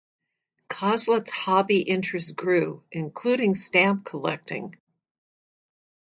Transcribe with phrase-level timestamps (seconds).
[0.67, 4.75] Coslet's hobby interests grew, including stamp collecting.